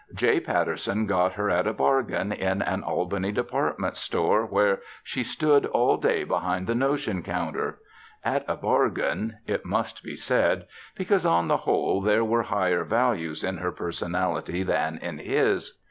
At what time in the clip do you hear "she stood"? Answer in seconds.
5.03-5.67